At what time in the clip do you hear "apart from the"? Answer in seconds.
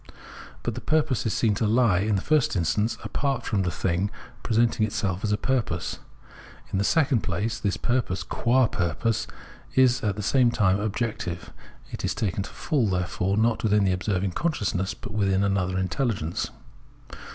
3.03-3.69